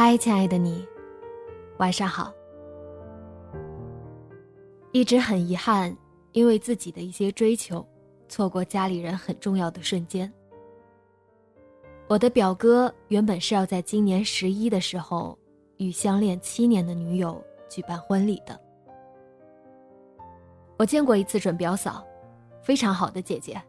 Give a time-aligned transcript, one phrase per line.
[0.00, 0.86] 嗨，亲爱的你，
[1.78, 2.32] 晚上好。
[4.92, 5.92] 一直很遗憾，
[6.30, 7.84] 因为自己的一些追求，
[8.28, 10.32] 错过家里人很重要的瞬间。
[12.06, 15.36] 我的表哥原本是要在今年十一的时候，
[15.78, 18.56] 与相恋七年的女友举办婚礼的。
[20.76, 22.06] 我见过一次准表嫂，
[22.62, 23.60] 非常好的姐姐。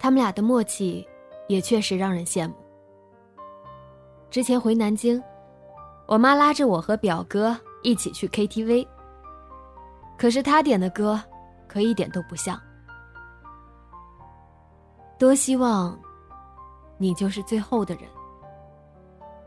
[0.00, 1.06] 他们俩的默契，
[1.46, 2.54] 也确实让人羡慕。
[4.32, 5.22] 之前回南京，
[6.06, 8.88] 我妈拉着我和表哥一起去 KTV。
[10.16, 11.22] 可是他点的歌，
[11.68, 12.58] 可一点都不像。
[15.18, 16.00] 多希望，
[16.96, 18.04] 你就是最后的人。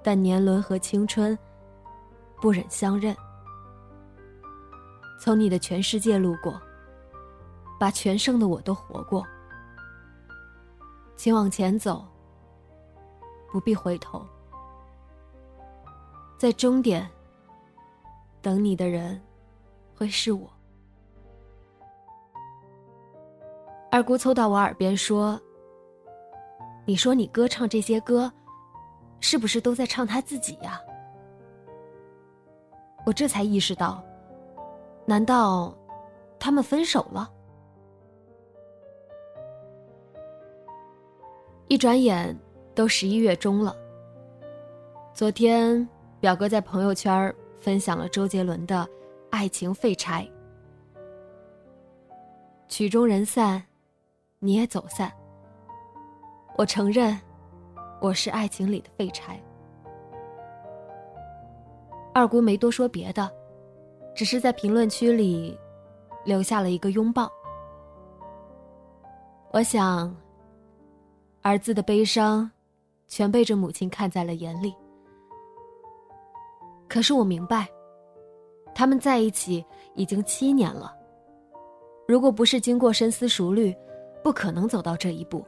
[0.03, 1.35] 但年轮和青春，
[2.39, 3.17] 不忍相认。
[5.19, 6.61] 从你的全世界路过，
[7.79, 9.25] 把全盛的我都活过。
[11.15, 12.05] 请往前走，
[13.51, 14.23] 不必回头。
[16.37, 17.09] 在终点，
[18.41, 19.19] 等你的人，
[19.95, 20.47] 会是我。
[23.89, 25.39] 二姑凑到我耳边说
[26.85, 28.31] ：“你说你哥唱这些歌，
[29.21, 30.79] 是不是都在唱他自己呀？”
[33.05, 34.03] 我这才意识到，
[35.05, 35.75] 难道
[36.37, 37.31] 他们分手了？
[41.67, 42.37] 一转眼
[42.75, 43.75] 都十一月中了。
[45.13, 45.87] 昨天。
[46.25, 48.77] 表哥在朋友圈分享了周杰伦的
[49.29, 50.27] 《爱情废柴》，
[52.67, 53.63] 曲终人散，
[54.39, 55.13] 你也走散。
[56.57, 57.15] 我承认，
[58.01, 59.39] 我是爱情里的废柴。
[62.11, 63.31] 二姑没多说别的，
[64.15, 65.55] 只是在评论区里
[66.23, 67.31] 留下了一个拥抱。
[69.51, 70.11] 我想，
[71.43, 72.49] 儿子的悲伤，
[73.07, 74.73] 全被这母亲看在了眼里。
[76.95, 77.69] 可是我明白，
[78.73, 79.61] 他们在一起
[79.95, 80.95] 已经七年了。
[82.07, 83.75] 如果不是经过深思熟虑，
[84.23, 85.45] 不可能走到这一步。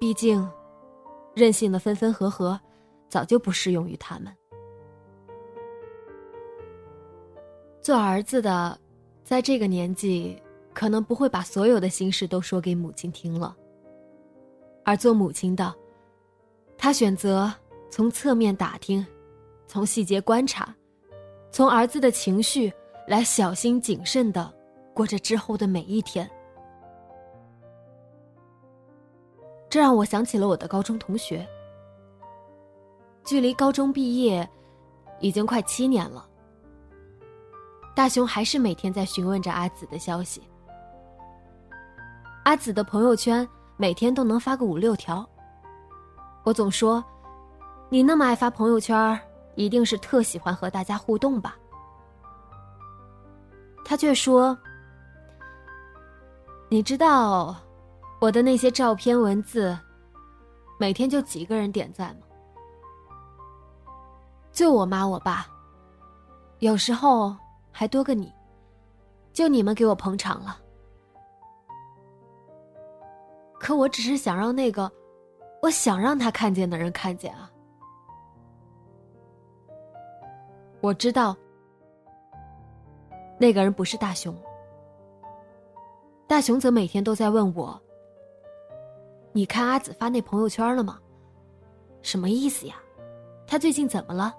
[0.00, 0.48] 毕竟，
[1.34, 2.58] 任性的分分合合，
[3.06, 4.34] 早就不适用于他们。
[7.82, 8.80] 做儿子的，
[9.24, 10.42] 在这个年纪，
[10.72, 13.54] 可能不会把所有的心事都说给母亲听了。
[14.86, 15.74] 而做母亲的，
[16.78, 17.52] 她选择
[17.90, 19.06] 从侧面打听。
[19.66, 20.74] 从细节观察，
[21.50, 22.72] 从儿子的情绪
[23.08, 24.52] 来小心谨慎的
[24.94, 26.30] 过着之后的每一天。
[29.68, 31.46] 这让我想起了我的高中同学。
[33.24, 34.48] 距离高中毕业
[35.18, 36.28] 已经快七年了，
[37.96, 40.42] 大雄还是每天在询问着阿紫的消息。
[42.44, 45.26] 阿紫的朋友圈每天都能发个五六条。
[46.44, 47.02] 我总说，
[47.88, 49.18] 你那么爱发朋友圈。
[49.56, 51.56] 一定是特喜欢和大家互动吧？
[53.84, 54.56] 他却说
[56.70, 57.54] ：“你知道
[58.20, 59.78] 我的那些照片、文字，
[60.78, 62.26] 每天就几个人点赞吗？
[64.50, 65.46] 就我妈、我爸，
[66.60, 67.36] 有时候
[67.70, 68.32] 还多个你，
[69.32, 70.58] 就你们给我捧场了。
[73.60, 74.90] 可我只是想让那个
[75.62, 77.50] 我想让他看见的人看见啊。”
[80.84, 81.34] 我知道，
[83.38, 84.36] 那个人不是大雄。
[86.26, 87.80] 大雄则每天都在问我
[89.32, 91.00] ：“你看阿紫发那朋友圈了吗？
[92.02, 92.74] 什么意思呀？
[93.46, 94.36] 他最近怎么了？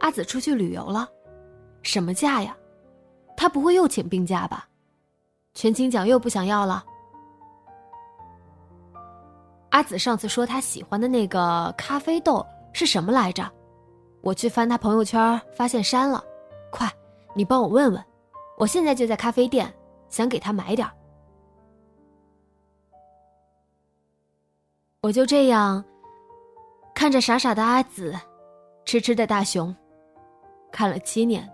[0.00, 1.08] 阿紫出去旅游了，
[1.82, 2.54] 什么假呀？
[3.34, 4.68] 他不会又请病假吧？
[5.54, 6.84] 全勤奖又不想要了？”
[9.70, 12.44] 阿紫上次说她喜欢的那个咖啡豆。
[12.78, 13.44] 是什么来着？
[14.22, 16.22] 我去翻他朋友圈，发现删了。
[16.70, 16.88] 快，
[17.34, 18.04] 你帮我问问，
[18.56, 19.74] 我现在就在咖啡店，
[20.08, 20.88] 想给他买点
[25.02, 25.84] 我就这样
[26.94, 28.14] 看着傻傻的阿紫，
[28.84, 29.74] 痴痴的大熊，
[30.70, 31.50] 看了七年，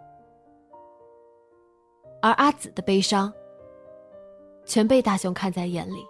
[2.20, 3.32] 而阿紫的悲伤
[4.66, 6.06] 全被大熊看在眼里。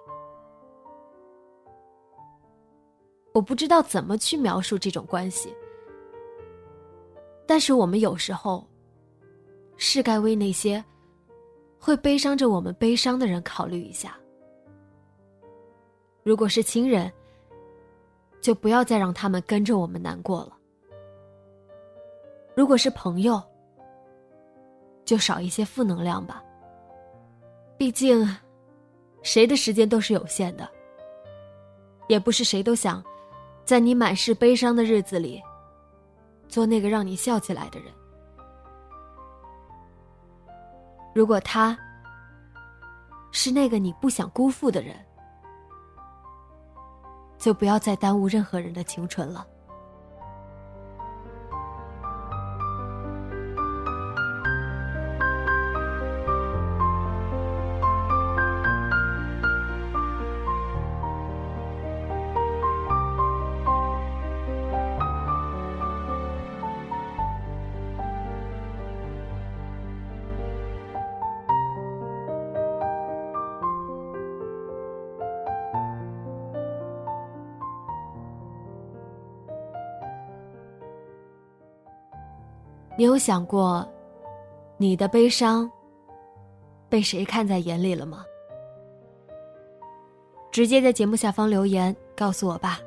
[3.35, 5.53] 我不知道怎么去描述这种关系，
[7.47, 8.65] 但是我们有时候
[9.77, 10.83] 是该为那些
[11.81, 14.17] 会悲伤着我们悲伤的人考虑一下。
[16.23, 17.13] 如果是亲人，
[18.41, 20.53] 就不要再让他们跟着我们难过了；
[22.55, 23.43] 如果是朋友，
[25.05, 26.41] 就少一些负能量吧。
[27.77, 28.25] 毕竟，
[29.23, 30.71] 谁的时间都是有限的，
[32.07, 33.05] 也不是谁都想。
[33.65, 35.43] 在你满是悲伤的日子里，
[36.49, 37.93] 做那个让你笑起来的人。
[41.15, 41.79] 如果他
[43.31, 44.95] 是那个你不想辜负的人，
[47.39, 49.47] 就不要再耽误任何人的青春了。
[82.97, 83.87] 你有想过，
[84.77, 85.71] 你的悲伤
[86.89, 88.25] 被谁看在眼里了吗？
[90.53, 92.79] 直接在节目下方留言告诉我吧。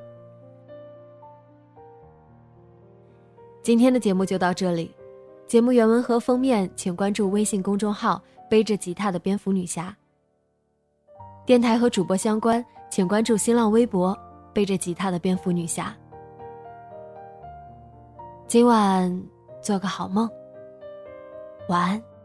[3.62, 4.96] 今天的节目就到这里，
[5.46, 9.94] 节目原文和封面请关注微信公众号“背着吉他的蝙蝠女侠”。
[11.46, 14.18] 电台和主播相关，请关注新浪微博
[14.56, 15.94] “背着吉他的蝙蝠女侠”。
[18.48, 19.37] 今晚。
[19.62, 20.30] 做个好梦，
[21.68, 22.17] 晚安。